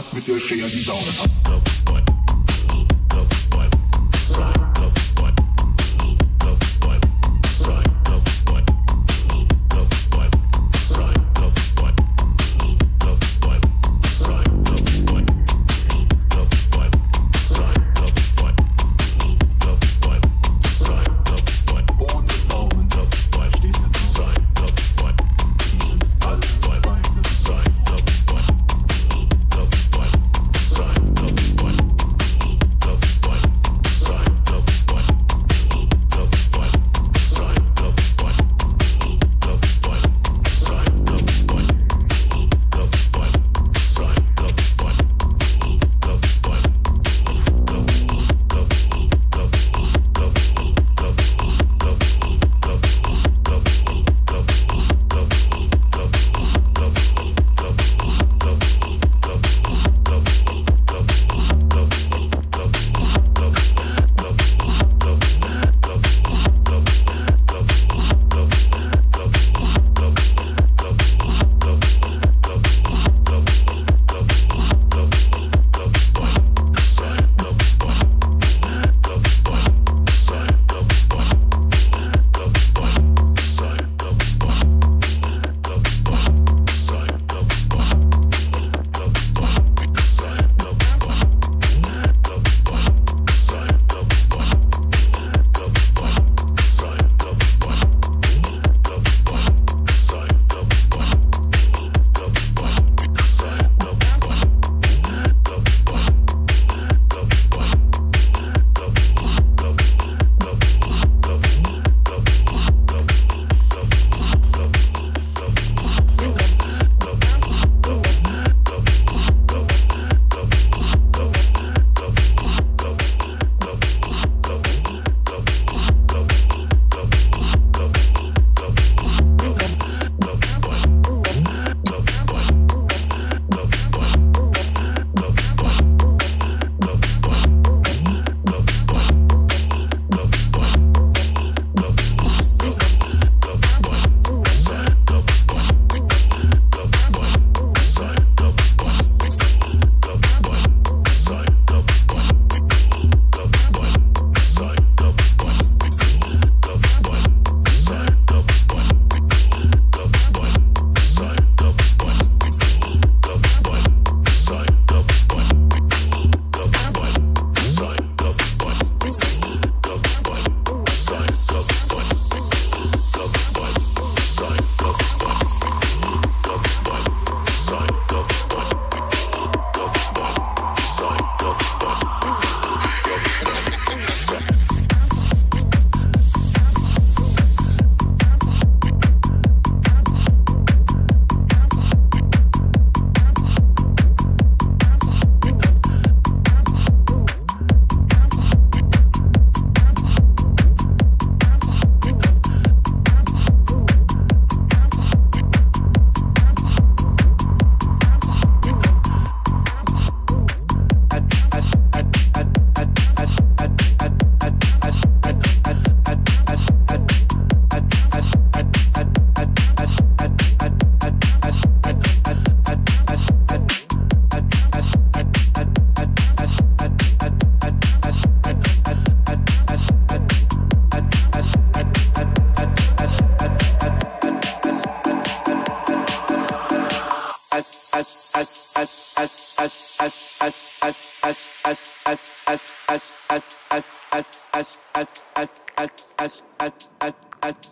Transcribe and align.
klapp 0.00 0.14
mit 0.14 0.26
der 0.26 0.40
Schere 0.40 0.68
die 0.68 0.84
Daumen 0.84 1.29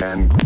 she's 0.00 0.39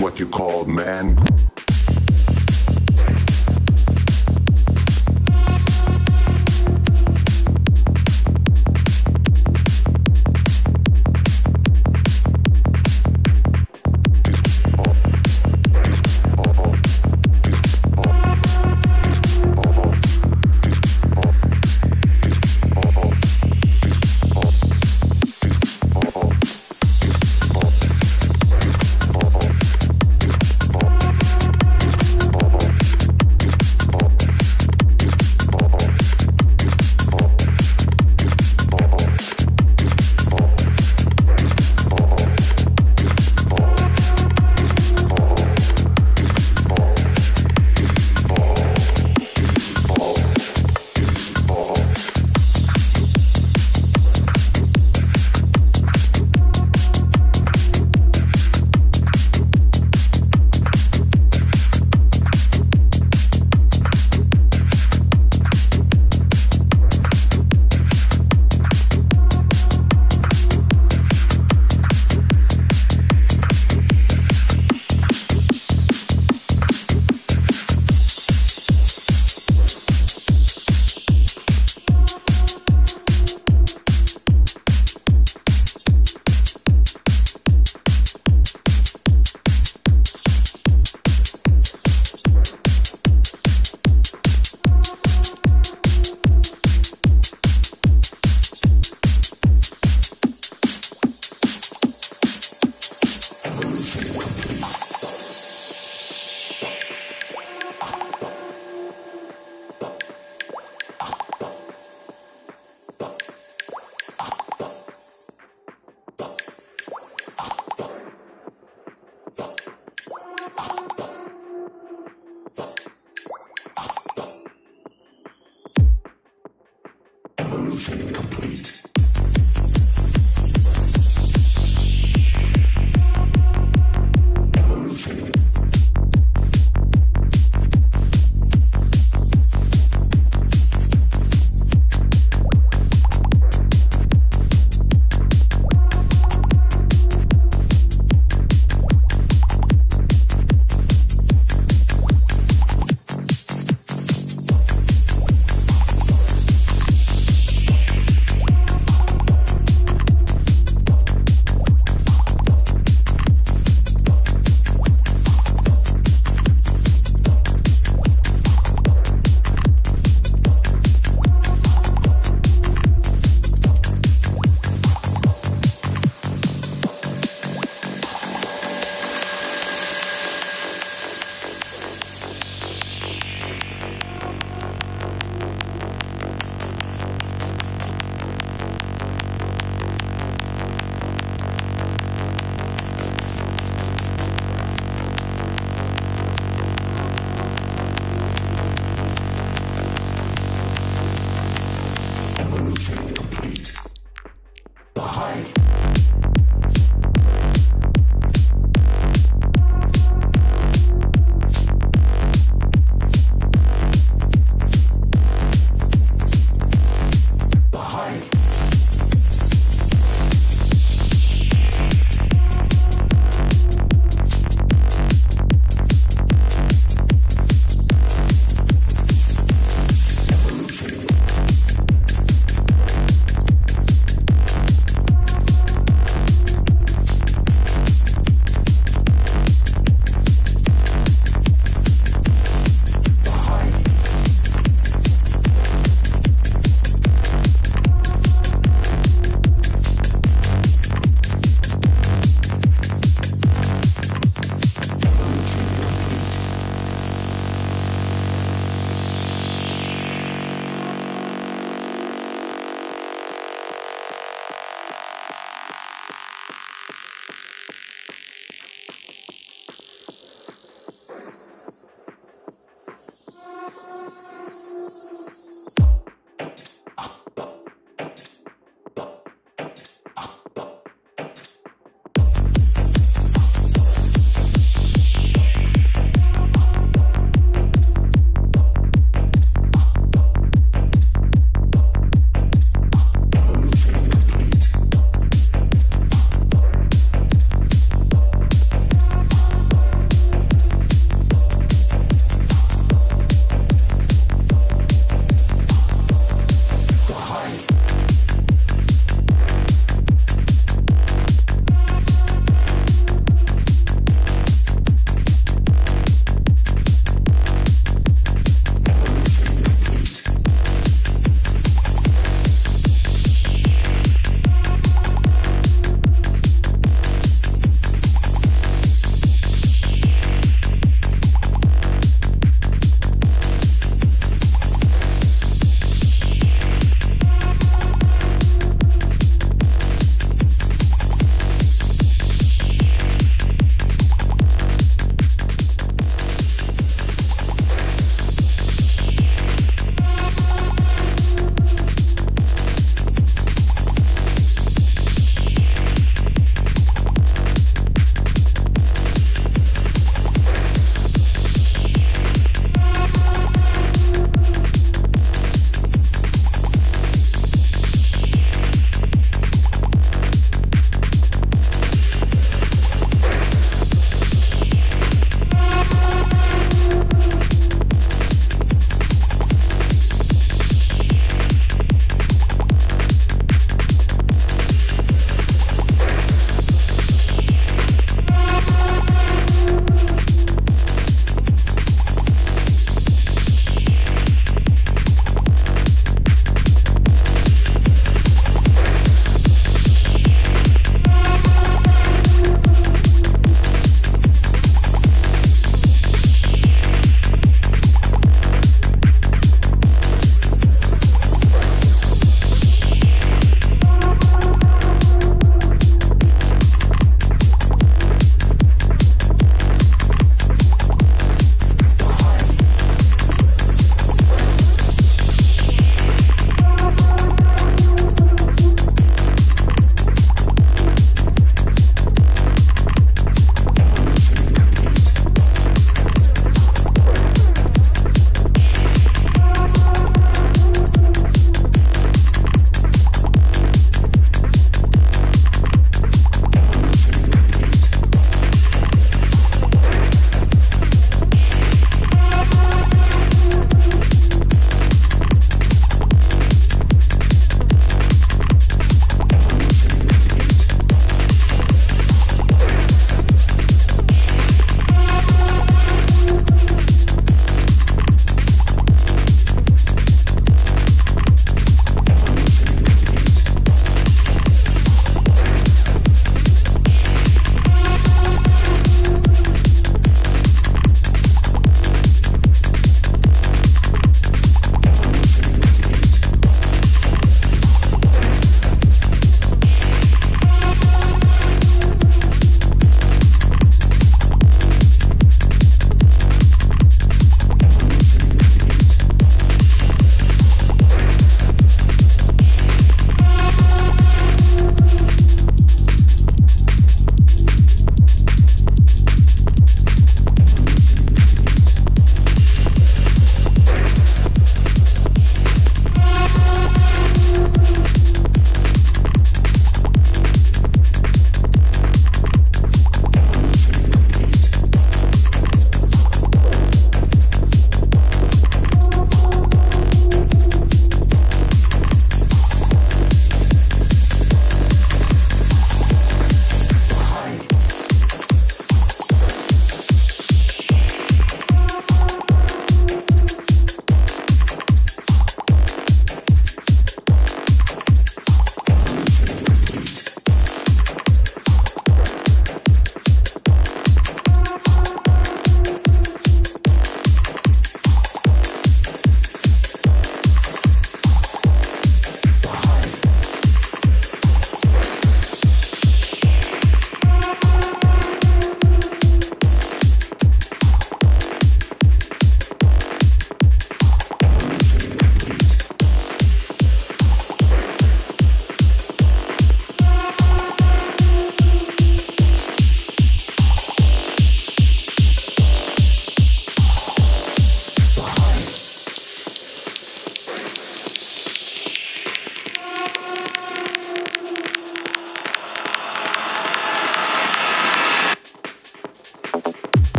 what 0.00 0.18
you 0.18 0.26
call 0.26 0.64
man. 0.64 1.49